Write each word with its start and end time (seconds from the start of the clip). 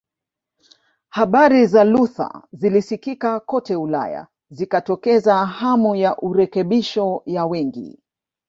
Habari 1.09 1.65
za 1.67 1.83
Luther 1.83 2.43
zilisikika 2.53 3.39
kote 3.39 3.75
Ulaya 3.75 4.27
zikatokeza 4.49 5.45
hamu 5.45 5.95
ya 5.95 6.17
urekebisho 6.21 7.23
ya 7.25 7.45
wengi 7.45 7.99